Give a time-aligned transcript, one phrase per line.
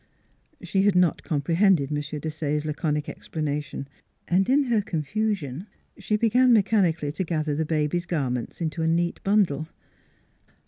[0.63, 1.97] She had not comprehended M.
[2.01, 3.87] Desaye's laconic explana tion,
[4.27, 5.67] and in her confusion
[5.99, 9.67] she began mechanically to gather the baby's garments into a neat bundle.